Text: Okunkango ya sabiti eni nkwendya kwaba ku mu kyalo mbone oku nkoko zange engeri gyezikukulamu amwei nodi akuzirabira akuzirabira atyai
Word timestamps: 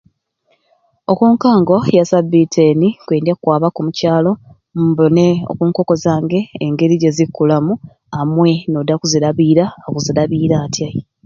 Okunkango 1.11 1.75
ya 1.97 2.03
sabiti 2.11 2.59
eni 2.69 2.89
nkwendya 3.01 3.33
kwaba 3.41 3.67
ku 3.75 3.79
mu 3.85 3.91
kyalo 3.97 4.31
mbone 4.87 5.25
oku 5.51 5.63
nkoko 5.69 5.93
zange 6.03 6.39
engeri 6.65 6.95
gyezikukulamu 7.01 7.73
amwei 8.19 8.57
nodi 8.71 8.91
akuzirabira 8.93 9.65
akuzirabira 9.85 10.55
atyai 10.65 10.99